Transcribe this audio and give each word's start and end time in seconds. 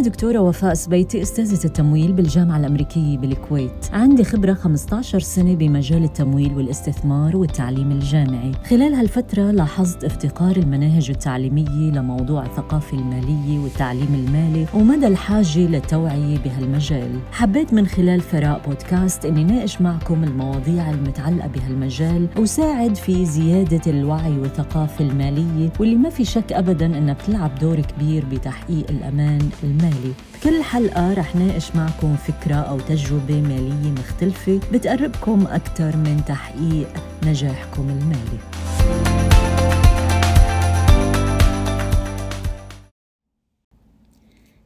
أنا 0.00 0.08
دكتورة 0.08 0.38
وفاء 0.38 0.74
سبيتي 0.74 1.22
أستاذة 1.22 1.64
التمويل 1.64 2.12
بالجامعة 2.12 2.56
الأمريكية 2.58 3.18
بالكويت. 3.18 3.90
عندي 3.92 4.24
خبرة 4.24 4.54
15 4.54 5.20
سنة 5.20 5.54
بمجال 5.54 6.04
التمويل 6.04 6.54
والاستثمار 6.54 7.36
والتعليم 7.36 7.92
الجامعي. 7.92 8.52
خلال 8.70 8.94
هالفترة 8.94 9.50
لاحظت 9.50 10.04
افتقار 10.04 10.56
المناهج 10.56 11.10
التعليمية 11.10 11.90
لموضوع 11.90 12.46
الثقافة 12.46 12.98
المالية 12.98 13.58
والتعليم 13.58 14.14
المالي 14.14 14.66
ومدى 14.74 15.06
الحاجة 15.06 15.58
للتوعية 15.58 16.38
بهالمجال. 16.38 17.18
حبيت 17.32 17.72
من 17.72 17.86
خلال 17.86 18.20
ثراء 18.22 18.60
بودكاست 18.66 19.24
أني 19.24 19.44
ناقش 19.44 19.80
معكم 19.80 20.24
المواضيع 20.24 20.90
المتعلقة 20.90 21.48
بهالمجال 21.48 22.28
وساعد 22.38 22.94
في 22.94 23.26
زيادة 23.26 23.90
الوعي 23.90 24.38
والثقافة 24.38 25.04
المالية 25.04 25.72
واللي 25.80 25.96
ما 25.96 26.10
في 26.10 26.24
شك 26.24 26.52
أبدا 26.52 26.86
أنها 26.86 27.14
بتلعب 27.14 27.58
دور 27.58 27.80
كبير 27.80 28.24
بتحقيق 28.32 28.90
الأمان 28.90 29.48
المالي. 29.64 29.89
بكل 29.94 30.62
حلقة 30.62 31.14
رح 31.14 31.36
ناقش 31.36 31.76
معكم 31.76 32.16
فكرة 32.16 32.54
أو 32.54 32.80
تجربة 32.80 33.40
مالية 33.40 33.90
مختلفة 33.90 34.60
بتقربكم 34.72 35.46
أكثر 35.46 35.96
من 35.96 36.24
تحقيق 36.26 36.88
نجاحكم 37.26 37.88
المالي. 37.88 38.38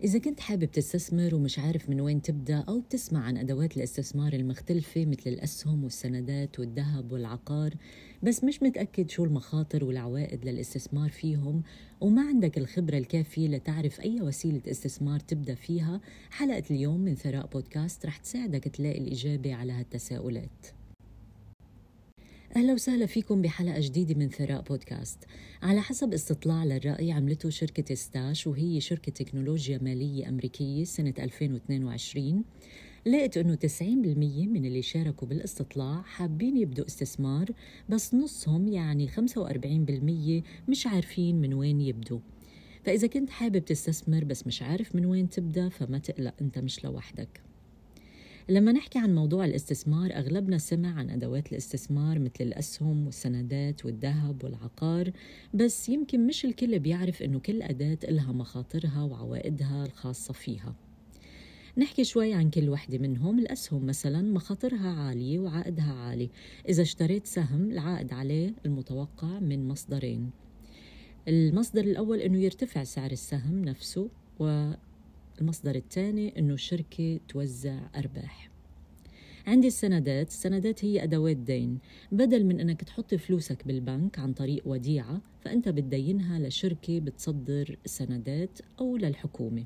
إذا 0.05 0.19
كنت 0.19 0.41
حابب 0.41 0.65
تستثمر 0.65 1.35
ومش 1.35 1.59
عارف 1.59 1.91
من 1.91 2.01
وين 2.01 2.23
تبدأ 2.23 2.65
أو 2.69 2.81
بتسمع 2.81 3.25
عن 3.25 3.37
أدوات 3.37 3.77
الاستثمار 3.77 4.33
المختلفة 4.33 5.05
مثل 5.05 5.23
الأسهم 5.31 5.85
والسندات 5.85 6.59
والذهب 6.59 7.13
والعقار 7.13 7.75
بس 8.25 8.45
مش 8.45 8.63
متأكد 8.63 9.11
شو 9.11 9.25
المخاطر 9.25 9.85
والعوائد 9.85 10.45
للاستثمار 10.45 11.11
فيهم 11.11 11.63
وما 12.01 12.23
عندك 12.23 12.59
الخبرة 12.59 12.99
الكافية 12.99 13.49
لتعرف 13.49 14.01
أي 14.01 14.21
وسيلة 14.21 14.61
استثمار 14.69 15.21
تبدأ 15.21 15.55
فيها. 15.55 16.01
حلقة 16.31 16.63
اليوم 16.71 17.01
من 17.01 17.15
ثراء 17.15 17.47
بودكاست 17.47 18.07
رح 18.07 18.17
تساعدك 18.17 18.65
تلاقي 18.65 18.99
الإجابة 18.99 19.55
على 19.55 19.73
هالتساؤلات. 19.73 20.67
أهلا 22.57 22.73
وسهلا 22.73 23.07
فيكم 23.07 23.43
بحلقة 23.43 23.81
جديدة 23.81 24.15
من 24.15 24.29
ثراء 24.29 24.63
بودكاست. 24.63 25.19
على 25.63 25.81
حسب 25.81 26.13
استطلاع 26.13 26.65
للرأي 26.65 27.13
عملته 27.13 27.51
شركة 27.51 27.95
ستاش 27.95 28.47
وهي 28.47 28.81
شركة 28.81 29.13
تكنولوجيا 29.13 29.79
مالية 29.83 30.29
أمريكية 30.29 30.85
سنة 30.85 31.15
2022 31.19 32.45
لقيت 33.07 33.37
انه 33.37 33.55
90% 33.55 33.83
من 33.83 34.65
اللي 34.65 34.83
شاركوا 34.83 35.29
بالإستطلاع 35.29 36.03
حابين 36.03 36.57
يبدوا 36.57 36.87
استثمار 36.87 37.51
بس 37.89 38.15
نصهم 38.15 38.69
يعني 38.69 39.09
45% 39.09 40.69
مش 40.69 40.87
عارفين 40.87 41.41
من 41.41 41.55
وين 41.55 41.81
يبدوا. 41.81 42.21
فإذا 42.85 43.07
كنت 43.07 43.31
حابب 43.31 43.65
تستثمر 43.65 44.25
بس 44.25 44.47
مش 44.47 44.63
عارف 44.63 44.95
من 44.97 45.07
وين 45.07 45.31
تبدأ 45.31 45.69
فما 45.69 45.99
تقلق 45.99 46.35
أنت 46.41 46.59
مش 46.59 46.85
لوحدك. 46.85 47.41
لما 48.49 48.73
نحكي 48.73 48.99
عن 48.99 49.15
موضوع 49.15 49.45
الاستثمار 49.45 50.13
أغلبنا 50.13 50.59
سمع 50.59 50.95
عن 50.95 51.11
أدوات 51.11 51.53
الاستثمار 51.53 52.19
مثل 52.19 52.41
الأسهم 52.41 53.07
والسندات 53.07 53.85
والذهب 53.85 54.45
والعقار 54.45 55.13
بس 55.55 55.89
يمكن 55.89 56.27
مش 56.27 56.45
الكل 56.45 56.79
بيعرف 56.79 57.23
إنه 57.23 57.39
كل 57.39 57.63
أداة 57.63 57.99
إلها 58.05 58.33
مخاطرها 58.33 59.03
وعوائدها 59.03 59.87
الخاصة 59.87 60.33
فيها. 60.33 60.75
نحكي 61.79 62.05
شوي 62.05 62.35
عن 62.35 62.51
كل 62.51 62.69
وحدة 62.69 62.99
منهم 62.99 63.39
الأسهم 63.39 63.87
مثلا 63.87 64.23
مخاطرها 64.23 64.89
عالية 64.89 65.39
وعائدها 65.39 65.93
عالي. 65.93 66.31
إذا 66.69 66.83
اشتريت 66.83 67.27
سهم 67.27 67.71
العائد 67.71 68.13
عليه 68.13 68.55
المتوقع 68.67 69.39
من 69.39 69.69
مصدرين. 69.69 70.31
المصدر 71.29 71.85
الأول 71.85 72.19
أنه 72.19 72.39
يرتفع 72.39 72.85
سعر 72.85 73.11
السهم 73.11 73.65
نفسه 73.65 74.09
والمصدر 74.39 75.75
الثاني 75.75 76.39
أنه 76.39 76.55
الشركة 76.55 77.21
توزع 77.29 77.79
أرباح. 77.97 78.51
عندي 79.47 79.67
السندات. 79.67 80.29
السندات 80.29 80.85
هي 80.85 81.03
أدوات 81.03 81.37
دين. 81.37 81.79
بدل 82.13 82.45
من 82.45 82.61
أنك 82.61 82.85
تحط 82.85 83.15
فلوسك 83.15 83.67
بالبنك 83.67 84.19
عن 84.19 84.33
طريق 84.33 84.63
وديعة 84.67 85.21
فأنت 85.41 85.69
بتدينها 85.69 86.39
لشركة 86.39 87.01
بتصدر 87.01 87.79
سندات 87.87 88.59
أو 88.81 88.97
للحكومة. 88.97 89.65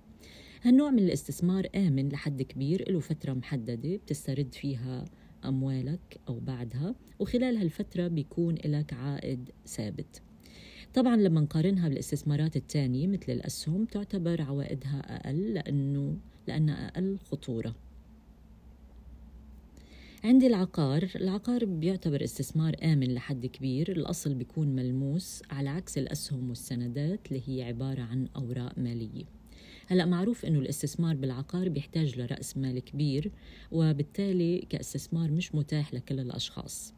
هالنوع 0.63 0.91
من 0.91 0.99
الاستثمار 0.99 1.67
آمن 1.75 2.09
لحد 2.09 2.43
كبير 2.43 2.93
له 2.93 3.01
فترة 3.01 3.33
محددة 3.33 3.97
بتسترد 3.97 4.55
فيها 4.55 5.05
أموالك 5.45 6.21
أو 6.29 6.41
بعدها 6.41 6.95
وخلال 7.19 7.57
هالفترة 7.57 8.09
بيكون 8.09 8.55
لك 8.65 8.93
عائد 8.93 9.51
ثابت. 9.67 10.23
طبعا 10.95 11.17
لما 11.17 11.41
نقارنها 11.41 11.89
بالاستثمارات 11.89 12.57
الثانية 12.57 13.07
مثل 13.07 13.33
الأسهم 13.33 13.85
تعتبر 13.85 14.43
عوائدها 14.43 15.17
أقل 15.17 15.55
لأنه 15.55 16.17
لأنها 16.47 16.89
أقل 16.89 17.19
خطورة. 17.19 17.75
عندي 20.25 20.47
العقار 20.47 21.09
العقار 21.17 21.65
بيعتبر 21.65 22.25
استثمار 22.25 22.77
آمن 22.85 23.15
لحد 23.15 23.47
كبير 23.47 23.93
الأصل 23.93 24.35
بيكون 24.35 24.69
ملموس 24.69 25.43
على 25.51 25.69
عكس 25.69 25.99
الأسهم 25.99 26.49
والسندات 26.49 27.21
اللي 27.29 27.43
هي 27.47 27.63
عبارة 27.63 28.03
عن 28.03 28.29
أوراق 28.37 28.79
مالية. 28.79 29.38
هلا 29.91 30.05
معروف 30.05 30.45
إنه 30.45 30.59
الاستثمار 30.59 31.17
بالعقار 31.17 31.69
بيحتاج 31.69 32.21
لرأس 32.21 32.57
مال 32.57 32.79
كبير 32.79 33.33
وبالتالي 33.73 34.67
كاستثمار 34.71 35.31
مش 35.31 35.55
متاح 35.55 35.95
لكل 35.95 36.21
الأشخاص. 36.21 36.95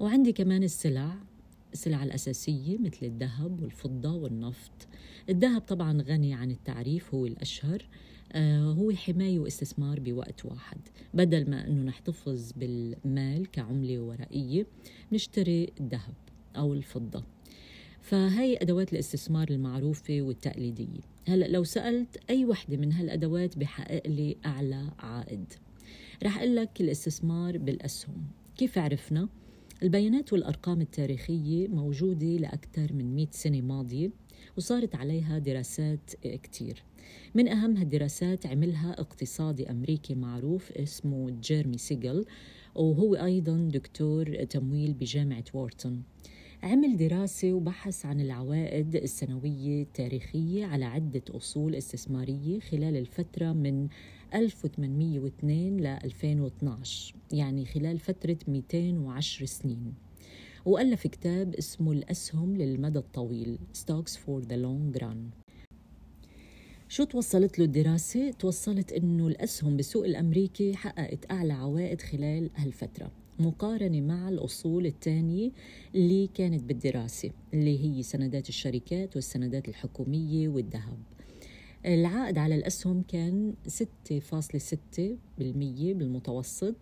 وعندي 0.00 0.32
كمان 0.32 0.62
السلع 0.62 1.14
السلع 1.72 2.04
الأساسية 2.04 2.78
مثل 2.78 3.06
الذهب 3.06 3.62
والفضة 3.62 4.12
والنفط. 4.12 4.88
الذهب 5.28 5.60
طبعا 5.60 6.02
غني 6.02 6.34
عن 6.34 6.50
التعريف 6.50 7.14
هو 7.14 7.26
الأشهر. 7.26 7.88
آه 8.32 8.72
هو 8.72 8.92
حماية 8.92 9.38
واستثمار 9.38 10.00
بوقت 10.00 10.44
واحد. 10.44 10.78
بدل 11.14 11.50
ما 11.50 11.66
أنه 11.66 11.82
نحتفظ 11.82 12.52
بالمال 12.52 13.50
كعملة 13.50 14.00
ورقية 14.00 14.66
نشتري 15.12 15.72
الذهب 15.80 16.14
أو 16.56 16.74
الفضة. 16.74 17.22
فهي 18.00 18.56
أدوات 18.56 18.92
الاستثمار 18.92 19.50
المعروفة 19.50 20.22
والتقليدية. 20.22 21.15
هلأ 21.28 21.46
لو 21.46 21.64
سألت 21.64 22.18
أي 22.30 22.44
وحدة 22.44 22.76
من 22.76 22.92
هالأدوات 22.92 23.58
بحقق 23.58 24.02
لي 24.06 24.36
أعلى 24.46 24.90
عائد. 24.98 25.52
رح 26.22 26.38
أقول 26.38 26.56
لك 26.56 26.80
الاستثمار 26.80 27.58
بالأسهم. 27.58 28.14
كيف 28.56 28.78
عرفنا؟ 28.78 29.28
البيانات 29.82 30.32
والأرقام 30.32 30.80
التاريخية 30.80 31.68
موجودة 31.68 32.26
لأكثر 32.26 32.92
من 32.92 33.14
100 33.14 33.26
سنة 33.30 33.60
ماضية 33.60 34.10
وصارت 34.56 34.94
عليها 34.94 35.38
دراسات 35.38 36.10
كتير. 36.24 36.82
من 37.34 37.48
أهم 37.48 37.76
هالدراسات 37.76 38.46
عملها 38.46 38.92
اقتصادي 38.92 39.70
أمريكي 39.70 40.14
معروف 40.14 40.72
اسمه 40.72 41.30
جيرمي 41.30 41.78
سيجل 41.78 42.24
وهو 42.74 43.14
أيضا 43.14 43.68
دكتور 43.72 44.44
تمويل 44.44 44.94
بجامعة 44.94 45.44
وورتون. 45.54 46.02
عمل 46.62 46.96
دراسة 46.96 47.52
وبحث 47.52 48.06
عن 48.06 48.20
العوائد 48.20 48.96
السنوية 48.96 49.82
التاريخية 49.82 50.66
على 50.66 50.84
عدة 50.84 51.22
أصول 51.30 51.74
استثمارية 51.74 52.60
خلال 52.60 52.96
الفترة 52.96 53.52
من 53.52 53.88
1802 54.34 55.80
ل 55.80 55.86
2012 55.86 57.14
يعني 57.32 57.64
خلال 57.64 57.98
فترة 57.98 58.38
210 58.48 59.46
سنين. 59.46 59.94
وألف 60.64 61.06
كتاب 61.06 61.54
اسمه 61.54 61.92
الأسهم 61.92 62.56
للمدى 62.56 62.98
الطويل 62.98 63.58
Stocks 63.74 64.12
for 64.12 64.42
the 64.48 64.56
Long 64.56 65.02
Run. 65.02 65.46
شو 66.88 67.04
توصلت 67.04 67.58
له 67.58 67.64
الدراسة؟ 67.64 68.30
توصلت 68.30 68.92
إنه 68.92 69.26
الأسهم 69.26 69.76
بالسوق 69.76 70.04
الأمريكي 70.04 70.74
حققت 70.76 71.30
أعلى 71.30 71.52
عوائد 71.52 72.00
خلال 72.00 72.50
هالفترة. 72.56 73.25
مقارنة 73.38 74.00
مع 74.00 74.28
الأصول 74.28 74.86
الثانية 74.86 75.50
اللي 75.94 76.26
كانت 76.34 76.62
بالدراسة 76.62 77.30
اللي 77.54 77.84
هي 77.84 78.02
سندات 78.02 78.48
الشركات 78.48 79.16
والسندات 79.16 79.68
الحكومية 79.68 80.48
والذهب. 80.48 80.98
العائد 81.86 82.38
على 82.38 82.54
الأسهم 82.54 83.02
كان 83.02 83.54
6.6% 83.68 85.94
بالمتوسط. 85.94 86.74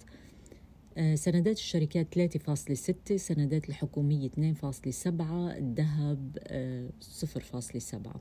آه، 0.99 1.15
سندات 1.15 1.57
الشركات 1.57 2.15
3.6 2.15 3.17
سندات 3.17 3.69
الحكومية 3.69 4.29
2.7 4.29 5.59
الذهب 5.59 6.39
0.7 7.01 8.07
آه، 8.07 8.21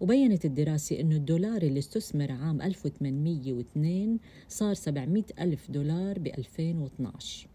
وبينت 0.00 0.44
الدراسة 0.44 1.00
أنه 1.00 1.16
الدولار 1.16 1.62
اللي 1.62 1.78
استثمر 1.78 2.32
عام 2.32 2.62
1802 2.62 4.18
صار 4.48 4.74
700 4.74 5.24
ألف 5.40 5.70
دولار 5.70 6.18
ب 6.18 6.26
2012 6.26 7.48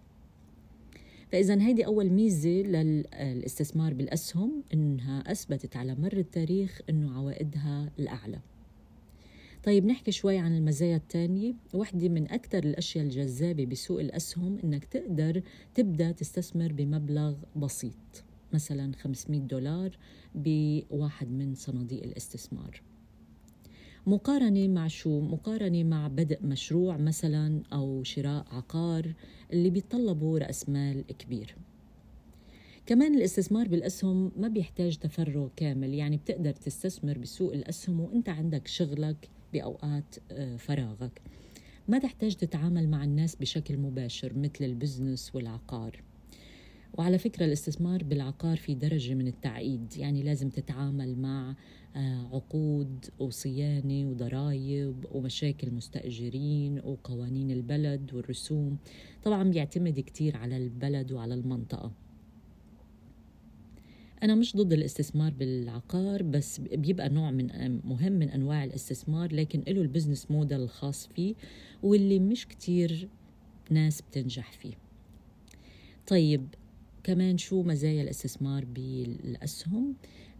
فإذا 1.31 1.61
هيدي 1.61 1.85
أول 1.85 2.09
ميزة 2.09 2.49
للإستثمار 2.49 3.93
بالأسهم 3.93 4.63
إنها 4.73 5.31
أثبتت 5.31 5.77
على 5.77 5.95
مر 5.95 6.17
التاريخ 6.17 6.81
إنه 6.89 7.17
عوائدها 7.17 7.91
الأعلى. 7.99 8.39
طيب 9.63 9.85
نحكي 9.85 10.11
شوي 10.11 10.37
عن 10.37 10.57
المزايا 10.57 10.95
الثانية 10.95 11.53
واحدة 11.73 12.09
من 12.09 12.31
أكثر 12.31 12.63
الأشياء 12.63 13.05
الجذابة 13.05 13.65
بسوق 13.65 13.99
الأسهم 13.99 14.57
إنك 14.63 14.85
تقدر 14.85 15.41
تبدأ 15.75 16.11
تستثمر 16.11 16.71
بمبلغ 16.73 17.35
بسيط 17.55 18.23
مثلا 18.53 18.91
500 18.95 19.39
دولار 19.41 19.97
بواحد 20.35 21.31
من 21.31 21.55
صناديق 21.55 22.03
الاستثمار. 22.03 22.81
مقارنة 24.07 24.67
مع 24.67 24.87
شو؟ 24.87 25.19
مقارنة 25.19 25.83
مع 25.83 26.07
بدء 26.07 26.45
مشروع 26.45 26.97
مثلا 26.97 27.63
أو 27.73 28.03
شراء 28.03 28.45
عقار 28.51 29.13
اللي 29.53 29.69
بيتطلبوا 29.69 30.39
رأس 30.39 30.69
مال 30.69 31.05
كبير. 31.07 31.55
كمان 32.85 33.15
الاستثمار 33.15 33.67
بالأسهم 33.67 34.31
ما 34.37 34.47
بيحتاج 34.47 34.97
تفرغ 34.97 35.49
كامل 35.55 35.93
يعني 35.93 36.17
بتقدر 36.17 36.51
تستثمر 36.51 37.17
بسوق 37.17 37.53
الأسهم 37.53 37.99
وإنت 37.99 38.29
عندك 38.29 38.67
شغلك 38.67 39.29
بأوقات 39.53 40.15
آه، 40.31 40.55
فراغك. 40.55 41.21
ما 41.87 41.99
تحتاج 41.99 42.35
تتعامل 42.35 42.89
مع 42.89 43.03
الناس 43.03 43.35
بشكل 43.35 43.77
مباشر 43.77 44.37
مثل 44.37 44.65
ال 44.65 44.73
business 44.73 45.35
والعقار. 45.35 46.03
وعلى 46.97 47.17
فكرة 47.17 47.45
الاستثمار 47.45 48.03
بالعقار 48.03 48.57
في 48.57 48.75
درجة 48.75 49.13
من 49.13 49.27
التعقيد. 49.27 49.97
يعني 49.97 50.23
لازم 50.23 50.49
تتعامل 50.49 51.17
مع 51.17 51.55
آه، 51.95 52.27
عقود 52.33 53.05
وصيانة 53.19 54.09
وضرائب 54.09 55.05
ومشاكل 55.11 55.71
مستأجرين 55.71 56.79
وقوانين 56.79 57.51
البلد 57.51 58.13
والرسوم. 58.13 58.77
طبعا 59.23 59.43
بيعتمد 59.43 59.99
كتير 59.99 60.37
على 60.37 60.57
البلد 60.57 61.11
وعلى 61.11 61.33
المنطقة. 61.33 61.91
أنا 64.23 64.35
مش 64.35 64.55
ضد 64.57 64.73
الاستثمار 64.73 65.33
بالعقار 65.33 66.23
بس 66.23 66.59
بيبقى 66.59 67.09
نوع 67.09 67.31
من 67.31 67.79
مهم 67.85 68.11
من 68.11 68.29
أنواع 68.29 68.63
الاستثمار 68.63 69.33
لكن 69.33 69.63
له 69.67 69.81
ال 69.81 69.87
business 69.87 70.31
model 70.31 70.61
الخاص 70.61 71.07
فيه 71.07 71.35
واللي 71.83 72.19
مش 72.19 72.47
كتير 72.47 73.07
ناس 73.69 74.01
بتنجح 74.01 74.51
فيه. 74.51 74.73
طيب 76.07 76.47
كمان 77.03 77.37
شو 77.37 77.63
مزايا 77.63 78.01
الاستثمار 78.01 78.65
بالأسهم؟ 78.65 79.95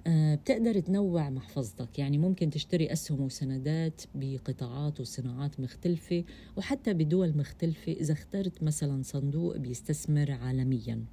آه 0.07 0.35
بتقدر 0.35 0.79
تنوع 0.79 1.29
محفظتك. 1.29 1.99
يعني 1.99 2.17
ممكن 2.17 2.49
تشتري 2.49 2.93
أسهم 2.93 3.21
وسندات 3.21 4.01
بقطاعات 4.15 4.99
وصناعات 4.99 5.59
مختلفة 5.59 6.23
وحتى 6.57 6.93
بدول 6.93 7.37
مختلفة 7.37 7.91
إذا 7.91 8.13
اخترت 8.13 8.63
مثلا 8.63 9.03
صندوق 9.03 9.57
بيستثمر 9.57 10.31
عالمياً. 10.31 11.05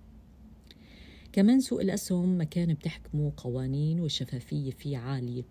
كمان 1.32 1.60
سوق 1.60 1.80
الأسهم 1.80 2.40
مكان 2.40 2.74
بتحكمه 2.74 3.32
قوانين 3.36 4.00
والشفافية 4.00 4.70
فيه 4.70 4.98
عالية. 4.98 5.42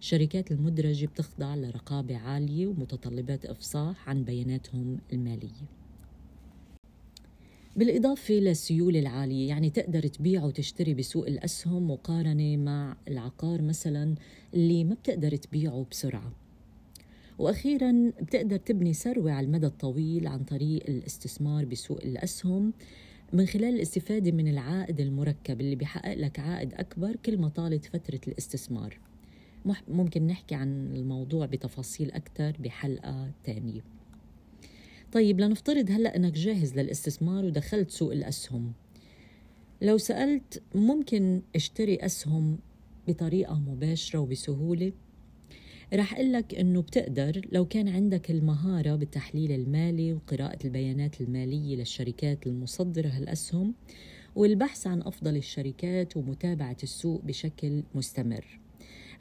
الشركات 0.00 0.52
المدرجة 0.52 1.06
بتخضع 1.06 1.54
لرقابة 1.54 2.16
عالية 2.16 2.66
ومتطلبات 2.66 3.44
إفصاح 3.44 4.08
عن 4.08 4.24
بياناتهم 4.24 4.98
المالية. 5.12 5.85
بالإضافة 7.76 8.34
للسيولة 8.34 8.98
العالية 8.98 9.48
يعني 9.48 9.70
تقدر 9.70 10.06
تبيع 10.06 10.44
وتشتري 10.44 10.94
بسوق 10.94 11.26
الأسهم 11.26 11.90
مقارنة 11.90 12.56
مع 12.56 12.96
العقار 13.08 13.62
مثلا 13.62 14.14
اللي 14.54 14.84
ما 14.84 14.94
بتقدر 14.94 15.36
تبيعه 15.36 15.86
بسرعة. 15.90 16.32
وأخيرا 17.38 18.12
بتقدر 18.22 18.56
تبني 18.56 18.92
ثروة 18.92 19.32
على 19.32 19.46
المدى 19.46 19.66
الطويل 19.66 20.26
عن 20.26 20.44
طريق 20.44 20.82
الاستثمار 20.88 21.64
بسوق 21.64 21.98
الأسهم 22.04 22.72
من 23.32 23.46
خلال 23.46 23.74
الاستفادة 23.74 24.32
من 24.32 24.48
العائد 24.48 25.00
المركب 25.00 25.60
اللي 25.60 25.76
بيحقق 25.76 26.14
لك 26.14 26.40
عائد 26.40 26.74
أكبر 26.74 27.16
كل 27.16 27.38
ما 27.38 27.48
طالت 27.48 27.84
فترة 27.84 28.20
الاستثمار. 28.28 28.98
ممكن 29.88 30.26
نحكي 30.26 30.54
عن 30.54 30.96
الموضوع 30.96 31.46
بتفاصيل 31.46 32.10
أكثر 32.10 32.56
بحلقة 32.60 33.30
تانية. 33.44 33.95
طيب 35.16 35.40
لنفترض 35.40 35.90
هلأ 35.90 36.16
أنك 36.16 36.32
جاهز 36.32 36.78
للاستثمار 36.78 37.44
ودخلت 37.44 37.90
سوق 37.90 38.12
الأسهم. 38.12 38.72
لو 39.82 39.98
سألت 39.98 40.62
ممكن 40.74 41.42
أشتري 41.54 41.96
أسهم 41.96 42.58
بطريقة 43.08 43.58
مباشرة 43.58 44.18
وبسهولة؟ 44.18 44.92
رح 45.94 46.14
أقول 46.14 46.32
لك 46.32 46.54
إنه 46.54 46.82
بتقدر 46.82 47.40
لو 47.52 47.64
كان 47.64 47.88
عندك 47.88 48.30
المهارة 48.30 48.96
بالتحليل 48.96 49.52
المالي 49.52 50.12
وقراءة 50.12 50.58
البيانات 50.64 51.20
المالية 51.20 51.76
للشركات 51.76 52.46
المصدرة 52.46 53.08
هالأسهم 53.08 53.74
والبحث 54.34 54.86
عن 54.86 55.02
أفضل 55.02 55.36
الشركات 55.36 56.16
ومتابعة 56.16 56.76
السوق 56.82 57.22
بشكل 57.24 57.82
مستمر. 57.94 58.60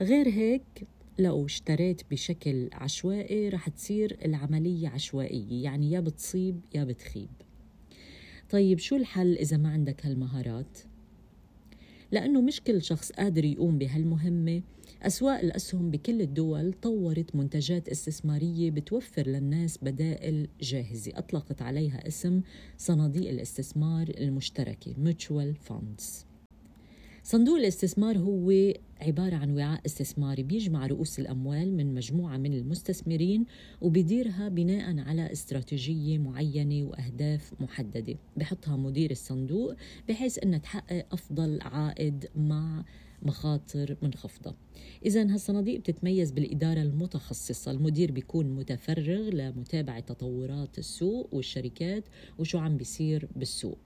غير 0.01 0.27
هيك 0.27 0.87
لو 1.19 1.45
اشتريت 1.45 2.01
بشكل 2.11 2.69
عشوائي 2.73 3.49
رح 3.49 3.69
تصير 3.69 4.17
العملية 4.25 4.87
عشوائية 4.87 5.63
يعني 5.63 5.91
يا 5.91 5.99
بتصيب 5.99 6.59
يا 6.75 6.83
بتخيب. 6.83 7.29
طيب 8.49 8.79
شو 8.79 8.95
الحل 8.95 9.33
إذا 9.33 9.57
ما 9.57 9.69
عندك 9.69 10.05
هالمهارات؟ 10.05 10.77
لأنه 12.11 12.41
مش 12.41 12.61
كل 12.61 12.81
شخص 12.81 13.11
قادر 13.11 13.45
يقوم 13.45 13.77
بهالمهمة. 13.77 14.61
أسواق 15.01 15.39
الأسهم 15.39 15.91
بكل 15.91 16.21
الدول 16.21 16.73
طورت 16.73 17.35
منتجات 17.35 17.89
استثمارية 17.89 18.71
بتوفر 18.71 19.27
للناس 19.27 19.77
بدائل 19.81 20.47
جاهزة. 20.61 21.11
أطلقت 21.15 21.61
عليها 21.61 22.07
اسم 22.07 22.41
صناديق 22.77 23.29
الاستثمار 23.29 24.09
المشتركة 24.17 24.93
Mutual 24.93 25.69
Funds. 25.69 26.34
صندوق 27.27 27.57
الاستثمار 27.57 28.17
هو 28.17 28.73
عبارة 29.01 29.35
عن 29.35 29.51
وعاء 29.51 29.81
استثماري 29.85 30.43
بيجمع 30.43 30.87
رؤوس 30.87 31.19
الأموال 31.19 31.73
من 31.77 31.93
مجموعة 31.95 32.37
من 32.37 32.53
المستثمرين 32.53 33.45
وبيديرها 33.81 34.49
بناء 34.49 34.99
على 34.99 35.31
استراتيجية 35.31 36.17
معينة 36.17 36.87
وأهداف 36.87 37.53
محددة. 37.59 38.15
بحطها 38.37 38.77
مدير 38.77 39.11
الصندوق 39.11 39.75
بحيث 40.09 40.43
أنها 40.43 40.59
تحقق 40.59 41.05
أفضل 41.11 41.59
عائد 41.61 42.25
مع 42.35 42.85
مخاطر 43.23 43.97
منخفضة. 44.01 44.55
إذا 45.05 45.33
هالصناديق 45.33 45.79
بتتميز 45.79 46.31
بالإدارة 46.31 46.81
المتخصصة. 46.81 47.71
المدير 47.71 48.11
بيكون 48.11 48.55
متفرغ 48.55 49.29
لمتابعة 49.29 49.99
تطورات 49.99 50.79
السوق 50.79 51.33
والشركات 51.33 52.03
وشو 52.39 52.57
عم 52.57 52.77
بيصير 52.77 53.27
بالسوق. 53.35 53.77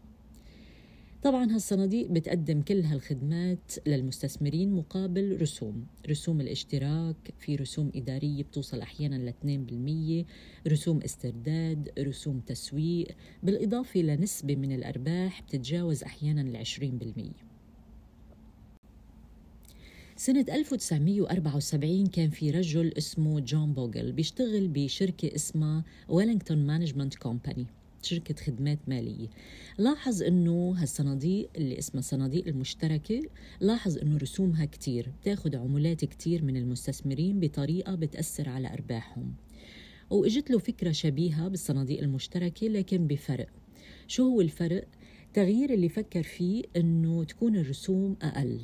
طبعا 1.23 1.51
هالصناديق 1.55 2.07
بتقدم 2.11 2.61
كل 2.61 2.81
هالخدمات 2.81 3.73
للمستثمرين 3.87 4.71
مقابل 4.71 5.41
رسوم. 5.41 5.85
رسوم 6.09 6.41
الاشتراك 6.41 7.15
في 7.39 7.55
رسوم 7.55 7.91
إدارية 7.95 8.43
بتوصل 8.43 8.81
أحيانا 8.81 9.15
ل 9.15 9.29
2% 9.29 10.25
رسوم 10.67 10.99
استرداد 11.01 11.89
رسوم 11.99 12.39
تسويق. 12.39 13.07
بالإضافة 13.43 13.99
لنسبة 13.99 14.55
من 14.55 14.71
الأرباح 14.71 15.41
بتتجاوز 15.41 16.03
أحيانا 16.03 16.41
ال 16.41 16.57
20% 16.57 17.49
سنة 20.15 20.45
1974 20.49 22.07
كان 22.07 22.29
في 22.29 22.51
رجل 22.51 22.93
اسمه 22.97 23.39
جون 23.39 23.73
بوغل 23.73 24.11
بيشتغل 24.11 24.67
بشركة 24.67 25.35
اسمها 25.35 25.83
ويلينغتون 26.09 26.67
مانجمنت 26.67 27.15
كومباني 27.15 27.65
شركة 28.01 28.35
خدمات 28.35 28.79
مالية. 28.87 29.27
لاحظ 29.77 30.23
إنه 30.23 30.75
هالصناديق 30.77 31.49
اللي 31.55 31.79
اسمها 31.79 32.01
صناديق 32.01 32.47
المشتركة 32.47 33.21
لاحظ 33.59 33.97
إنه 33.97 34.17
رسومها 34.17 34.65
كتير 34.65 35.11
بتاخد 35.21 35.55
عمولات 35.55 36.05
كتير 36.05 36.43
من 36.43 36.57
المستثمرين 36.57 37.39
بطريقة 37.39 37.95
بتأثر 37.95 38.49
على 38.49 38.73
أرباحهم. 38.73 39.33
وإجت 40.09 40.51
له 40.51 40.59
فكرة 40.59 40.91
شبيهة 40.91 41.47
بالصناديق 41.47 41.99
المشتركة 41.99 42.67
لكن 42.67 43.07
بفرق. 43.07 43.49
شو 44.07 44.23
هو 44.23 44.41
الفرق؟ 44.41 44.87
تغيير 45.33 45.73
اللي 45.73 45.89
فكر 45.89 46.23
فيه 46.23 46.63
إنه 46.75 47.23
تكون 47.23 47.55
الرسوم 47.55 48.15
أقل. 48.21 48.59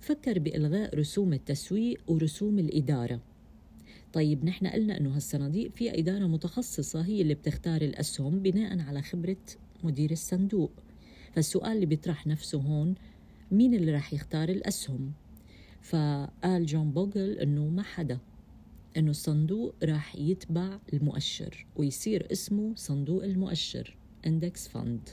فكر 0.00 0.38
بإلغاء 0.38 0.98
رسوم 0.98 1.32
التسويق 1.32 2.00
ورسوم 2.06 2.58
الإدارة. 2.58 3.20
طيب 4.16 4.44
نحن 4.44 4.66
قلنا 4.66 4.96
أنه 4.96 5.16
هالصناديق 5.16 5.70
فيها 5.70 5.98
إدارة 5.98 6.26
متخصصة 6.26 7.00
هي 7.00 7.22
اللي 7.22 7.34
بتختار 7.34 7.82
الأسهم 7.82 8.38
بناء 8.42 8.80
على 8.80 9.02
خبرة 9.02 9.36
مدير 9.84 10.10
الصندوق. 10.10 10.72
فالسؤال 11.32 11.72
اللي 11.72 11.86
بيطرح 11.86 12.26
نفسه 12.26 12.58
هون 12.58 12.94
مين 13.50 13.74
اللي 13.74 13.92
راح 13.92 14.12
يختار 14.12 14.48
الأسهم؟ 14.48 15.12
فقال 15.82 16.66
جون 16.66 16.90
بوغل 16.90 17.38
أنه 17.38 17.68
ما 17.68 17.82
حدا 17.82 18.18
أنه 18.96 19.10
الصندوق 19.10 19.74
راح 19.82 20.16
يتبع 20.16 20.78
المؤشر 20.92 21.66
ويصير 21.76 22.32
اسمه 22.32 22.74
صندوق 22.74 23.24
المؤشر 23.24 23.96
Index 24.26 24.74
Fund. 24.74 25.10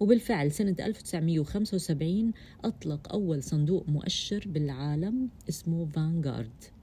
وبالفعل 0.00 0.52
سنة 0.52 0.76
1975 0.80 2.32
أطلق 2.64 3.12
أول 3.12 3.42
صندوق 3.42 3.88
مؤشر 3.88 4.44
بالعالم 4.46 5.28
اسمه 5.48 5.86
فانغارد 5.86 6.79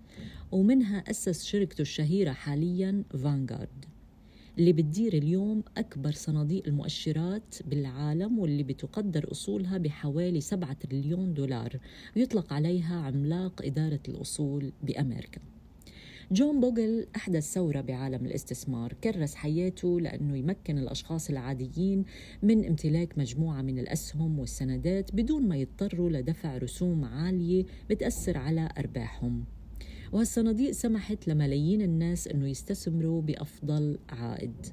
ومنها 0.51 0.97
أسس 0.97 1.45
شركته 1.45 1.81
الشهيرة 1.81 2.31
حاليا 2.31 3.03
فانغارد 3.23 3.85
اللي 4.59 4.73
بتدير 4.73 5.13
اليوم 5.13 5.63
أكبر 5.77 6.11
صناديق 6.11 6.67
المؤشرات 6.67 7.55
بالعالم 7.65 8.39
واللي 8.39 8.63
بتقدر 8.63 9.31
أصولها 9.31 9.77
بحوالي 9.77 10.41
7 10.41 10.73
تريليون 10.73 11.33
دولار 11.33 11.79
ويطلق 12.15 12.53
عليها 12.53 12.95
عملاق 12.95 13.61
إدارة 13.65 13.99
الأصول 14.07 14.71
بأمريكا. 14.83 15.41
جون 16.31 16.59
بوغل 16.59 17.07
أحدث 17.15 17.53
ثورة 17.53 17.81
بعالم 17.81 18.25
الاستثمار 18.25 18.93
كرس 19.03 19.35
حياته 19.35 20.01
لأنه 20.01 20.37
يمكن 20.37 20.77
الأشخاص 20.77 21.29
العاديين 21.29 22.05
من 22.43 22.65
امتلاك 22.65 23.17
مجموعة 23.17 23.61
من 23.61 23.79
الأسهم 23.79 24.39
والسندات 24.39 25.15
بدون 25.15 25.47
ما 25.47 25.57
يضطروا 25.57 26.09
لدفع 26.09 26.57
رسوم 26.57 27.05
عالية 27.05 27.65
بتأثر 27.89 28.37
على 28.37 28.69
أرباحهم. 28.77 29.45
وهالصناديق 30.11 30.71
سمحت 30.71 31.27
لملايين 31.27 31.81
الناس 31.81 32.27
أنه 32.27 32.47
يستثمروا 32.47 33.21
بأفضل 33.21 33.99
عائد. 34.09 34.65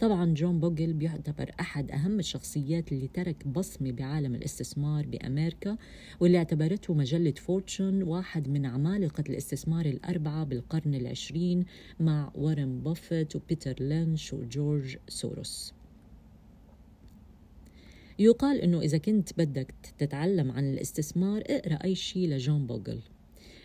طبعا 0.00 0.34
جون 0.34 0.60
بوغل 0.60 0.92
بيعتبر 0.92 1.50
أحد 1.60 1.90
أهم 1.90 2.18
الشخصيات 2.18 2.92
اللي 2.92 3.08
ترك 3.08 3.48
بصمة 3.48 3.92
بعالم 3.92 4.34
الاستثمار 4.34 5.06
بأمريكا 5.06 5.76
واللي 6.20 6.38
اعتبرته 6.38 6.94
مجلة 6.94 7.34
فورتشون 7.36 8.02
واحد 8.02 8.48
من 8.48 8.66
عمالقة 8.66 9.24
الاستثمار 9.28 9.86
الأربعة 9.86 10.44
بالقرن 10.44 10.94
العشرين 10.94 11.64
مع 12.00 12.32
وارن 12.34 12.80
بافيت 12.80 13.36
وبيتر 13.36 13.74
لينش 13.80 14.32
وجورج 14.32 14.96
سوروس. 15.08 15.72
يقال 18.18 18.60
إنه 18.60 18.80
إذا 18.80 18.98
كنت 18.98 19.38
بدك 19.38 19.74
تتعلم 19.98 20.50
عن 20.50 20.64
الاستثمار 20.64 21.42
اقرأ 21.46 21.84
أي 21.84 21.94
شيء 21.94 22.28
لجون 22.28 22.66
بوغل 22.66 23.00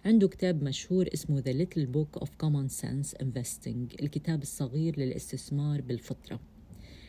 عنده 0.06 0.28
كتاب 0.28 0.64
مشهور 0.64 1.10
اسمه 1.14 1.42
The 1.42 1.54
Little 1.54 1.88
Book 1.96 2.22
of 2.22 2.28
Common 2.28 2.82
Sense 2.82 3.24
Investing 3.24 4.02
الكتاب 4.02 4.42
الصغير 4.42 5.00
للاستثمار 5.00 5.82
بالفطرة. 5.82 6.40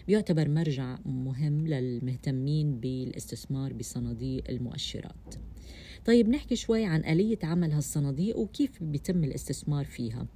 بيعتبر 0.07 0.49
مرجع 0.49 0.99
مهم 1.05 1.67
للمهتمين 1.67 2.81
بالاستثمار 2.81 3.73
بصناديق 3.73 4.45
المؤشرات. 4.51 5.35
طيب 6.07 6.29
نحكي 6.29 6.57
شوي 6.57 6.85
عن 6.85 7.05
آلية 7.05 7.39
عمل 7.43 7.73
هالصناديق 7.73 8.39
وكيف 8.39 8.83
بيتم 8.83 9.25
الاستثمار 9.25 9.85
فيها. 9.85 10.27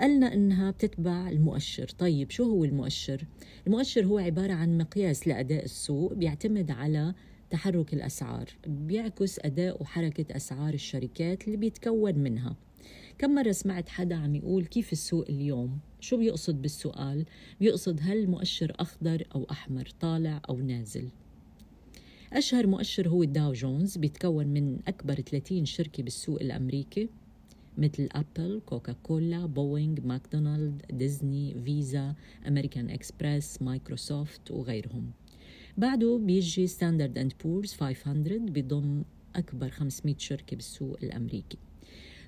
قالنا 0.00 0.34
إنها 0.34 0.70
بتتبع 0.70 1.28
المؤشر. 1.28 1.88
طيب 1.88 2.30
شو 2.30 2.44
هو 2.44 2.64
المؤشر؟ 2.64 3.26
المؤشر 3.66 4.06
هو 4.06 4.18
عبارة 4.18 4.52
عن 4.52 4.78
مقياس 4.78 5.28
لأداء 5.28 5.64
السوق 5.64 6.12
بيعتمد 6.12 6.70
على 6.70 7.14
تحرك 7.50 7.94
الأسعار 7.94 8.50
بيعكس 8.66 9.38
أداء 9.38 9.82
وحركة 9.82 10.36
أسعار 10.36 10.74
الشركات 10.74 11.46
اللي 11.46 11.56
بيتكون 11.56 12.18
منها. 12.18 12.56
كم 13.18 13.34
مرة 13.34 13.52
سمعت 13.52 13.88
حدا 13.88 14.16
عم 14.16 14.34
يقول 14.34 14.64
كيف 14.64 14.92
السوق 14.92 15.26
اليوم؟ 15.28 15.78
شو 16.00 16.16
بيقصد 16.16 16.62
بالسؤال؟ 16.62 17.24
بيقصد 17.60 18.00
هل 18.02 18.18
المؤشر 18.18 18.72
أخضر 18.78 19.26
أو 19.34 19.46
أحمر 19.50 19.88
طالع 20.00 20.42
أو 20.48 20.60
نازل؟ 20.60 21.08
أشهر 22.32 22.66
مؤشر 22.66 23.08
هو 23.08 23.22
الداو 23.22 23.52
جونز 23.52 23.98
بيتكون 23.98 24.46
من 24.46 24.78
أكبر 24.88 25.14
30 25.14 25.64
شركة 25.64 26.02
بالسوق 26.02 26.40
الأمريكي 26.40 27.08
مثل 27.78 28.08
أبل، 28.12 28.60
كوكاكولا، 28.66 29.46
بوينغ، 29.46 30.00
ماكدونالد، 30.04 30.82
ديزني، 30.92 31.56
فيزا، 31.64 32.14
أمريكان 32.48 32.90
إكسبرس، 32.90 33.62
مايكروسوفت 33.62 34.50
وغيرهم. 34.50 35.10
بعده 35.78 36.18
بيجي 36.18 36.66
ستاندرد 36.66 37.18
اند 37.18 37.32
بورز 37.44 37.72
500 37.72 38.38
بيضم 38.38 39.02
أكبر 39.36 39.70
500 39.70 40.14
شركة 40.18 40.56
بالسوق 40.56 40.96
الأمريكي. 41.02 41.58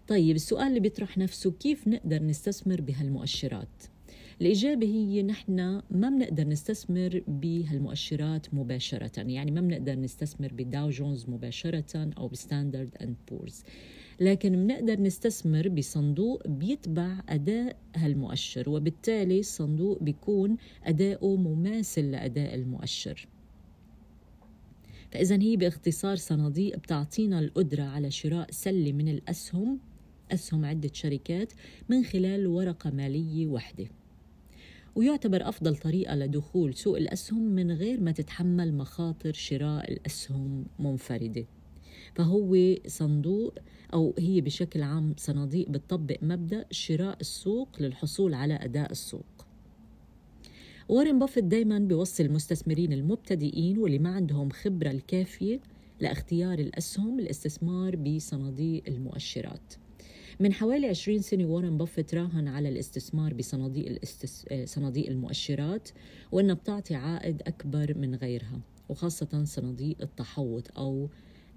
طيب 0.08 0.36
السؤال 0.36 0.66
اللي 0.66 0.80
بيطرح 0.80 1.18
نفسه 1.18 1.50
كيف 1.50 1.88
نقدر 1.88 2.22
نستثمر 2.22 2.80
بهالمؤشرات؟ 2.80 3.68
الإجابة 4.40 4.86
هي 4.86 5.22
نحن 5.22 5.80
ما 5.90 6.08
بنقدر 6.08 6.48
نستثمر 6.48 7.22
بهالمؤشرات 7.28 8.54
مباشرة. 8.54 9.22
يعني 9.22 9.50
ما 9.50 9.60
بنقدر 9.60 9.94
نستثمر 9.94 10.52
بداو 10.52 10.90
جونز 10.90 11.26
مباشرة 11.28 12.10
أو 12.18 12.28
بستاندرد 12.28 12.96
أند 13.02 13.16
بورز 13.30 13.62
لكن 14.20 14.52
بنقدر 14.66 15.00
نستثمر 15.00 15.68
بصندوق 15.68 16.48
بيتبع 16.48 17.20
أداء 17.28 17.76
هالمؤشر 17.96 18.70
وبالتالي 18.70 19.40
الصندوق 19.40 20.02
بيكون 20.02 20.56
أداؤه 20.84 21.36
مماثل 21.36 22.10
لأداء 22.10 22.54
المؤشر. 22.54 23.28
فإذا 25.10 25.42
هي 25.42 25.56
باختصار 25.56 26.16
صناديق 26.16 26.76
بتعطينا 26.76 27.38
القدرة 27.38 27.82
على 27.82 28.10
شراء 28.10 28.50
سلة 28.50 28.92
من 28.92 29.08
الأسهم 29.08 29.78
أسهم 30.32 30.64
عدة 30.64 30.90
شركات 30.92 31.52
من 31.88 32.04
خلال 32.04 32.46
ورقة 32.46 32.90
مالية 32.90 33.46
واحدة. 33.46 33.86
ويعتبر 34.96 35.48
أفضل 35.48 35.76
طريقة 35.76 36.14
لدخول 36.14 36.74
سوق 36.74 36.96
الأسهم 36.96 37.42
من 37.42 37.72
غير 37.72 38.00
ما 38.00 38.12
تتحمل 38.12 38.74
مخاطر 38.74 39.32
شراء 39.32 39.92
الأسهم 39.92 40.66
منفردة. 40.78 41.46
فهو 42.14 42.74
صندوق 42.86 43.54
أو 43.94 44.14
هي 44.18 44.40
بشكل 44.40 44.82
عام 44.82 45.14
صناديق 45.16 45.68
بتطبق 45.68 46.16
مبدأ 46.22 46.66
شراء 46.70 47.16
السوق 47.20 47.68
للحصول 47.82 48.34
على 48.34 48.54
أداء 48.54 48.90
السوق. 48.90 49.37
وارن 50.88 51.18
بافيت 51.18 51.44
دايما 51.44 51.78
بيوصي 51.78 52.22
المستثمرين 52.22 52.92
المبتدئين 52.92 53.78
واللي 53.78 53.98
ما 53.98 54.10
عندهم 54.10 54.50
خبرة 54.50 54.90
الكافية 54.90 55.60
لاختيار 56.00 56.58
الأسهم 56.58 57.20
الاستثمار 57.20 57.96
بصناديق 57.96 58.82
المؤشرات. 58.88 59.74
من 60.40 60.52
حوالي 60.52 60.86
20 60.86 61.18
سنة 61.18 61.46
وارن 61.46 61.78
بافيت 61.78 62.14
راهن 62.14 62.48
على 62.48 62.68
الاستثمار 62.68 63.34
بصناديق 63.34 63.86
الاستس... 63.86 64.46
صناديق 64.64 65.08
المؤشرات 65.08 65.88
وأنها 66.32 66.54
بتعطي 66.54 66.94
عائد 66.94 67.42
أكبر 67.42 67.98
من 67.98 68.14
غيرها 68.14 68.60
وخاصة 68.88 69.44
صناديق 69.44 69.96
التحوط 70.02 70.78
أو 70.78 71.08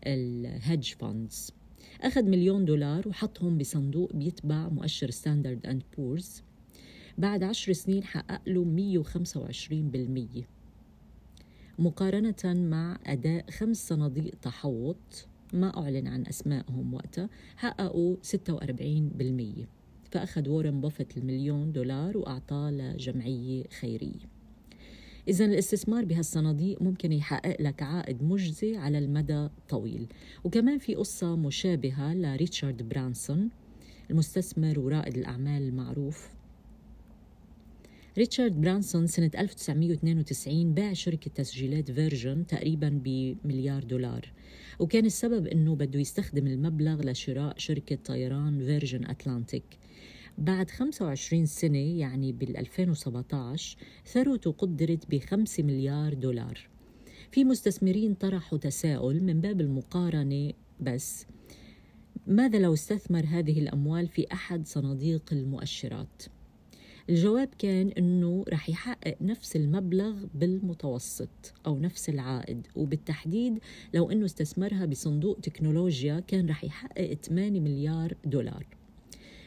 ال 0.08 0.22
hedge 0.22 0.94
funds 0.94 1.52
أخذ 2.02 2.24
مليون 2.24 2.66
دولار 2.66 3.08
وحطهم 3.08 3.58
بصندوق 3.58 4.14
بيتبع 4.14 4.70
مؤشر 4.70 5.12
ستاندرد 5.12 5.66
أند 5.66 5.84
بورز 5.98 6.44
بعد 7.18 7.44
عشر 7.44 7.74
سنين 7.74 8.04
حقق 8.04 8.42
له 8.48 9.04
125% 9.04 10.44
مقارنة 11.80 12.44
مع 12.46 13.00
أداء 13.06 13.46
خمس 13.52 13.88
صناديق 13.88 14.36
تحوط 14.42 15.28
ما 15.54 15.78
أعلن 15.78 16.08
عن 16.08 16.28
أسمائهم 16.28 16.94
وقتها 16.94 17.30
حققوا 17.58 18.16
46% 18.24 19.66
فأخذ 20.12 20.50
وورن 20.50 20.82
بافيت 20.82 21.18
المليون 21.18 21.72
دولار 21.72 22.18
وأعطاه 22.18 22.72
لجمعية 22.72 23.64
خيرية. 23.80 24.42
إذا 25.28 25.46
الاستثمار 25.46 26.06
بهالصناديق 26.06 26.82
ممكن 26.82 27.12
يحقق 27.12 27.62
لك 27.62 27.84
عائد 27.84 28.24
مجزي 28.24 28.78
على 28.78 28.98
المدى 28.98 29.38
الطويل 29.46 30.08
وكمان 30.44 30.78
في 30.78 30.96
قصة 30.96 31.36
مشابهة 31.36 32.14
لريتشارد 32.14 32.90
برانسون 32.90 33.50
المستثمر 34.10 34.80
ورائد 34.80 35.18
الأعمال 35.18 35.62
المعروف. 35.62 36.41
ريتشارد 38.18 38.62
برانسون 38.62 39.08
سنة 39.08 39.32
1992 39.38 40.74
باع 40.74 40.94
شركة 40.94 41.32
تسجيلات 41.36 41.92
فيرجن 41.92 42.46
تقريبا 42.48 43.02
بمليار 43.04 43.84
دولار 43.84 44.34
وكان 44.80 45.06
السبب 45.06 45.48
إنه 45.48 45.76
بده 45.76 46.00
يستخدم 46.00 46.48
المبلغ 46.48 47.02
لشراء 47.02 47.54
شركة 47.58 47.96
طيران 47.96 48.60
فيرجن 48.60 49.06
أتلانتيك 49.06 49.64
بعد 50.38 50.70
25 50.70 51.46
سنة 51.46 52.00
يعني 52.00 52.32
بال 52.32 52.58
2017 52.58 53.78
ثروته 54.06 54.52
قدرت 54.52 55.06
ب 55.10 55.20
5 55.20 55.64
مليار 55.64 56.14
دولار 56.14 56.68
في 57.32 57.44
مستثمرين 57.44 58.14
طرحوا 58.14 58.58
تساؤل 58.58 59.24
من 59.24 59.42
باب 59.42 59.62
المقارنة 59.62 60.54
بس 60.80 61.26
ماذا 62.28 62.60
لو 62.60 62.74
استثمر 62.74 63.26
هذه 63.26 63.60
الأموال 63.60 64.08
في 64.08 64.34
أحد 64.34 64.68
صناديق 64.68 65.24
المؤشرات؟ 65.32 66.24
الجواب 67.10 67.50
كان 67.60 67.90
إنه 67.90 68.46
رح 68.50 68.70
يحقق 68.70 69.18
نفس 69.22 69.56
المبلغ 69.56 70.26
بالمتوسط 70.34 71.54
أو 71.66 71.80
نفس 71.80 72.10
العائد. 72.10 72.68
وبالتحديد 72.76 73.60
لو 73.94 74.12
إنه 74.12 74.26
استثمرها 74.26 74.86
بصندوق 74.86 75.40
تكنولوجيا 75.40 76.20
كان 76.20 76.50
رح 76.50 76.64
يحقق 76.64 77.14
8 77.14 77.60
مليار 77.60 78.14
دولار. 78.26 78.66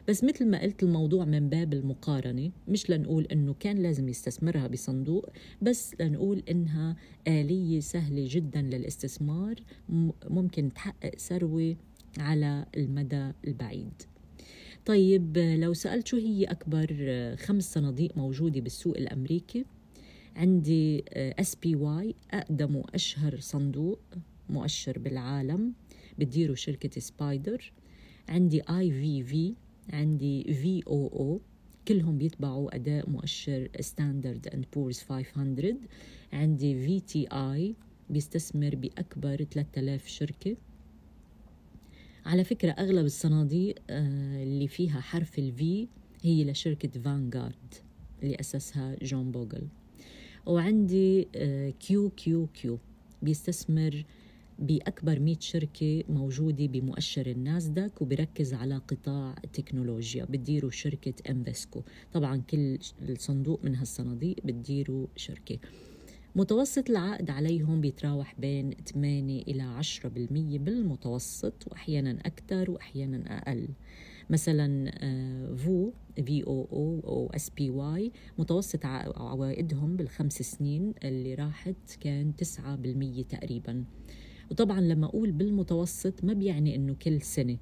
بس 0.08 0.24
مثل 0.24 0.50
ما 0.50 0.62
قلت 0.62 0.82
الموضوع 0.82 1.24
من 1.24 1.48
باب 1.48 1.72
المقارنة 1.72 2.50
مش 2.68 2.90
لنقول 2.90 3.24
إنه 3.24 3.54
كان 3.60 3.78
لازم 3.78 4.08
يستثمرها 4.08 4.66
بصندوق 4.66 5.28
بس 5.62 5.94
لنقول 6.00 6.42
إنها 6.50 6.96
آلية 7.28 7.80
سهلة 7.80 8.26
جدا 8.30 8.62
للاستثمار 8.62 9.54
ممكن 10.30 10.72
تحقق 10.72 11.16
ثروة 11.18 11.76
على 12.18 12.66
المدى 12.76 13.32
البعيد. 13.46 14.02
طيب 14.86 15.38
لو 15.38 15.72
سألت 15.74 16.06
شو 16.06 16.16
هي 16.16 16.44
أكبر 16.44 16.86
خمس 17.38 17.72
صناديق 17.72 18.16
موجودة 18.16 18.60
بالسوق 18.60 18.96
الأمريكي؟ 18.96 19.64
عندي 20.36 21.04
SPY 21.12 22.14
أقدم 22.30 22.76
وأشهر 22.76 23.40
صندوق 23.40 24.00
مؤشر 24.48 24.98
بالعالم 24.98 25.72
بتديره 26.18 26.54
شركة 26.54 27.00
سبايدر. 27.00 27.72
عندي 28.28 28.60
IVV 28.60 29.54
عندي 29.92 30.54
VOO 30.54 31.40
كلهم 31.88 32.18
بيتبعوا 32.18 32.76
أداء 32.76 33.10
مؤشر 33.10 33.68
ستاندرد 33.80 34.48
اند 34.48 34.64
بورز 34.74 34.98
500 34.98 35.74
عندي 36.32 36.74
VTI 36.86 37.74
بيستثمر 38.10 38.74
بأكبر 38.74 39.44
3000 39.50 40.06
شركة. 40.08 40.56
على 42.24 42.44
فكرة 42.44 42.70
أغلب 42.70 43.06
الصناديق 43.06 43.74
آه، 43.90 44.42
اللي 44.42 44.68
فيها 44.68 45.00
حرف 45.00 45.38
ال 45.38 45.63
V 45.63 45.88
هي 46.22 46.44
لشركة 46.44 47.00
فانغارد 47.00 47.74
اللي 48.22 48.36
أسسها 48.40 48.96
جون 49.02 49.30
بوغل. 49.30 49.68
وعندي 50.46 51.28
QQQ 51.80 52.78
بيستثمر 53.22 54.04
بأكبر 54.58 55.20
100 55.20 55.36
شركة 55.40 56.04
موجودة 56.08 56.66
بمؤشر 56.66 57.26
الناسداك 57.26 58.02
وبركز 58.02 58.54
على 58.54 58.76
قطاع 58.76 59.34
التكنولوجيا 59.44 60.24
بتديروا 60.24 60.70
شركة 60.70 61.14
انفسكو 61.30 61.82
طبعا 62.12 62.42
كل 62.50 62.78
صندوق 63.18 63.60
من 63.64 63.76
هالصناديق 63.76 64.36
بتديروا 64.44 65.06
شركة. 65.16 65.58
متوسط 66.36 66.90
العائد 66.90 67.30
عليهم 67.30 67.80
بيتراوح 67.80 68.34
بين 68.38 68.70
8 68.70 69.42
إلى 69.42 69.62
10% 69.62 70.58
بالمتوسط 70.58 71.66
وأحيانا 71.70 72.18
أكثر 72.26 72.70
وأحيانا 72.70 73.38
أقل. 73.38 73.68
مثلا 74.30 74.90
فو 75.56 75.90
في 76.24 76.46
أو 76.46 76.68
أو 76.72 77.00
أو 77.06 77.30
اس 77.34 77.50
بي 77.50 77.70
واي 77.70 78.12
متوسط 78.38 78.86
عوائدهم 78.86 79.96
بالخمس 79.96 80.42
سنين 80.42 80.94
اللي 81.04 81.34
راحت 81.34 81.96
كان 82.00 82.32
9% 82.36 83.22
تقريبا. 83.22 83.84
وطبعا 84.50 84.80
لما 84.80 85.06
أقول 85.06 85.32
بالمتوسط 85.32 86.24
ما 86.24 86.32
بيعني 86.32 86.74
إنه 86.76 86.94
كل 86.94 87.22
سنة. 87.22 87.58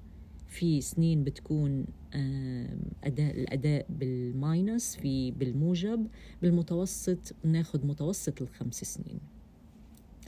في 0.53 0.81
سنين 0.81 1.25
بتكون 1.25 1.85
أداء 3.05 3.41
الأداء 3.41 3.87
بال 3.89 4.20
minus 4.20 4.97
في 4.97 5.31
بالموجب 5.31 6.07
بالمتوسط 6.43 7.35
بناخد 7.45 7.87
متوسط 7.87 8.43
الخمس 8.43 8.85
سنين 8.85 9.21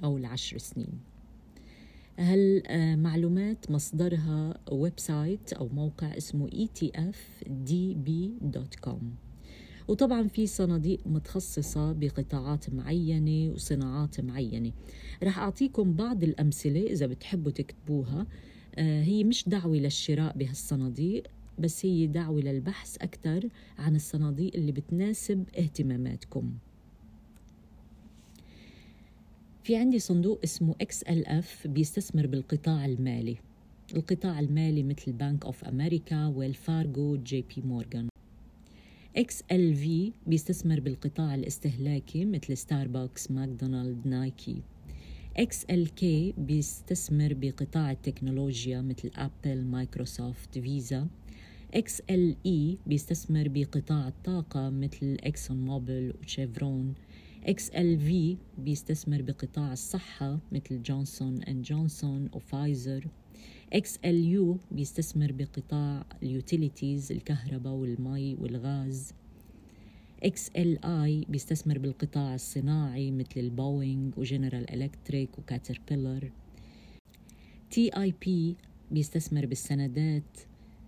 أو 0.05 0.17
العشر 0.17 0.59
سنين. 0.59 1.01
هالمعلومات 2.19 3.71
مصدرها 3.71 4.59
website 4.73 5.53
أو 5.53 5.69
موقع 5.69 6.17
اسمه 6.17 6.49
etfdb.com 6.51 6.95
وطبعا 9.89 10.29
في 10.29 10.47
صناديق 10.47 11.01
متخصصة 11.07 11.93
بقطاعات 11.93 12.71
معينة 12.71 13.53
وصناعات 13.53 14.21
معينة. 14.21 14.73
رح 15.23 15.39
أعطيكم 15.39 15.93
بعض 15.93 16.25
الأمثلة 16.25 16.87
إذا 16.87 17.07
بتحبوا 17.07 17.53
تكتبوها. 17.53 18.21
آه، 18.21 18.54
هي 18.79 19.25
مش 19.25 19.49
دعوة 19.49 19.77
للشراء 19.77 20.39
بهالصناديق 20.39 21.23
بس 21.59 21.87
هي 21.87 22.07
دعوة 22.07 22.41
للبحث 22.41 22.97
أكثر 22.97 23.49
عن 23.79 23.97
الصناديق 23.97 24.55
اللي 24.55 24.73
بتناسب 24.73 25.45
اهتماماتكم. 25.59 26.53
في 29.63 29.77
عندي 29.77 29.99
صندوق 29.99 30.41
اسمه 30.45 30.75
إف 31.27 31.67
بيستثمر 31.67 32.27
بالقطاع 32.27 32.85
المالي. 32.87 33.37
القطاع 33.97 34.41
المالي 34.41 34.83
مثل 34.83 35.13
بنك 35.13 35.45
اوف 35.45 35.65
أمريكا 35.65 36.27
وويلز 36.27 36.77
فارغو 36.77 37.17
جي 37.17 37.43
بي 37.43 37.63
مورغان 37.63 38.09
في 39.53 40.13
بيستثمر 40.27 40.81
بالقطاع 40.81 41.35
الاستهلاكي 41.35 42.25
مثل 42.25 42.57
ستاربكس 42.57 43.31
ماكدونالد 43.31 44.07
نايكي 44.07 44.63
XLK 45.37 46.35
بيستثمر 46.39 47.35
بقطاع 47.35 47.91
التكنولوجيا 47.91 48.81
مثل 48.81 49.11
ابل 49.17 49.65
مايكروسوفت 49.65 50.59
فيزا 50.59 51.09
XLE 51.75 52.79
بيستثمر 52.87 53.49
بقطاع 53.49 54.09
الطاقة 54.09 54.71
مثل 54.71 55.17
اكسون 55.21 55.65
موبل 55.65 56.15
وشيفرون 56.23 56.95
XLV 57.47 58.37
بيستثمر 58.59 59.23
بقطاع 59.23 59.73
الصحة 59.73 60.39
مثل 60.53 60.83
جونسون 60.83 61.43
اند 61.43 61.63
جونسون 61.65 62.29
وفايزر 62.33 63.07
XLU 63.73 64.59
بيستثمر 64.71 65.33
بقطاع 65.33 66.07
ال 66.23 66.32
utilities 66.32 67.13
الكهرباء 67.13 67.73
والمي 67.73 68.35
والغاز. 68.35 69.13
XLI 70.25 71.25
بيستثمر 71.29 71.79
بالقطاع 71.79 72.35
الصناعي 72.35 73.11
مثل 73.11 73.41
البوينغ 73.41 74.21
وجنرال 74.21 74.71
إلكتريك 74.71 75.39
وكاتربيلر. 75.39 76.31
TIP 77.71 78.57
بيستثمر 78.91 79.47
بالسندات. 79.47 80.39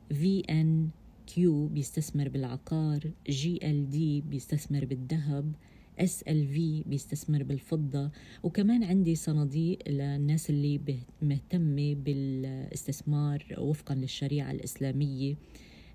VNQ 0.09 1.67
بيستثمر 1.67 2.29
بالعقار. 2.29 3.11
GLD 3.29 4.21
بيستثمر 4.21 4.85
بالذهب. 4.85 5.53
SLV 5.99 6.83
بيستثمر 6.87 7.43
بالفضة. 7.43 8.11
وكمان 8.43 8.85
عندي 8.85 9.15
صناديق 9.15 9.79
للناس 9.89 10.51
اللي 10.51 10.81
مهتمة 11.23 11.95
بالاستثمار 11.95 13.47
وفقا 13.59 13.95
للشريعة 13.95 14.51
الإسلامية. 14.51 15.37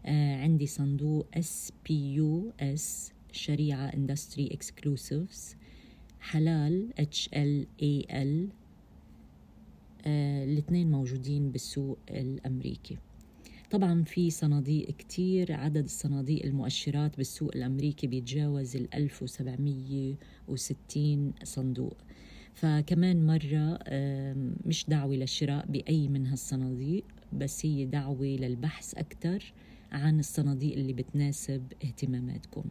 آه 0.06 0.36
عندي 0.36 0.68
صندوق 0.68 1.28
SPUS 1.34 3.12
شريعة 3.32 3.86
industry 3.86 4.48
exclusions 4.48 5.56
حلال 6.20 6.90
اتش 7.00 7.30
ال 7.34 7.68
اي 7.82 8.06
ال 8.12 8.50
الاثنين 10.06 10.92
موجودين 10.92 11.52
بالسوق 11.52 11.98
الأمريكي. 12.10 12.98
طبعا 13.72 14.04
في 14.04 14.30
صناديق 14.30 14.92
كتير 14.92 15.54
عدد 15.54 15.84
الصناديق 15.84 16.46
المؤشرات 16.46 17.18
بالسوق 17.18 17.52
الأمريكي 17.56 18.08
بيتجاوز 18.08 18.76
ال 18.76 18.94
1760 18.94 21.34
صندوق. 21.44 21.98
فكمان 22.54 23.26
مرة 23.26 23.80
مش 24.66 24.86
دعوة 24.88 25.16
للشراء 25.16 25.66
بأي 25.66 26.08
من 26.08 26.28
هالصناديق 26.28 27.04
بس 27.34 27.66
هي 27.66 27.86
دعوة 27.86 28.26
للبحث 28.26 28.96
أكثر 28.96 29.54
عن 29.92 30.20
الصناديق 30.20 30.74
اللي 30.78 30.94
بتناسب 30.94 31.64
اهتماماتكم. 31.84 32.64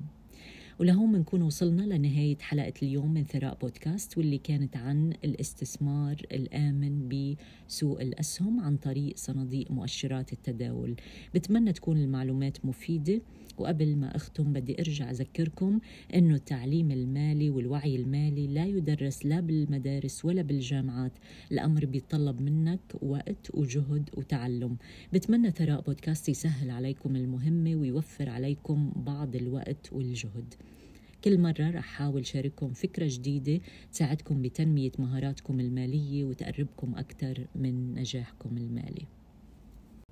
ولهون 0.80 1.12
بنكون 1.12 1.42
وصلنا 1.42 1.82
لنهاية 1.82 2.38
حلقة 2.38 2.72
اليوم 2.82 3.14
من 3.14 3.24
ثراء 3.24 3.58
بودكاست 3.60 4.18
واللي 4.18 4.38
كانت 4.38 4.76
عن 4.76 5.12
الاستثمار 5.24 6.16
الآمن 6.32 7.08
بسوق 7.08 8.00
الأسهم 8.00 8.60
عن 8.60 8.76
طريق 8.76 9.16
صناديق 9.16 9.70
مؤشرات 9.70 10.32
التداول. 10.32 10.94
بتمنى 11.34 11.72
تكون 11.72 11.96
المعلومات 11.96 12.64
مفيدة 12.64 13.20
وقبل 13.58 13.96
ما 13.96 14.16
أختم 14.16 14.52
بدي 14.52 14.80
أرجع 14.80 15.10
أذكركم 15.10 15.80
أنه 16.14 16.34
التعليم 16.34 16.90
المالي 16.90 17.50
والوعي 17.50 17.96
المالي 17.96 18.46
لا 18.46 18.66
يدرس 18.66 19.26
لا 19.26 19.40
بالمدارس 19.40 20.24
ولا 20.24 20.42
بالجامعات. 20.42 21.12
الأمر 21.52 21.84
بيتطلب 21.84 22.40
منك 22.40 22.80
وقت 23.02 23.54
وجهد 23.54 24.10
وتعلم. 24.16 24.76
بتمنى 25.12 25.50
ثراء 25.50 25.80
بودكاست 25.80 26.28
يسهل 26.28 26.70
عليكم 26.70 27.16
المهمة 27.16 27.76
ويوفر 27.76 28.30
عليكم 28.30 28.92
بعض 28.96 29.36
الوقت 29.36 29.92
والجهد. 29.92 30.54
كل 31.24 31.40
مرة 31.40 31.70
رح 31.70 31.84
حاول 31.84 32.26
شارككم 32.26 32.72
فكرة 32.72 33.06
جديدة 33.08 33.60
تساعدكم 33.92 34.42
بتنمية 34.42 34.92
مهاراتكم 34.98 35.60
المالية 35.60 36.24
وتقربكم 36.24 36.94
أكثر 36.94 37.46
من 37.54 37.94
نجاحكم 37.94 38.56
المالي. 38.58 39.06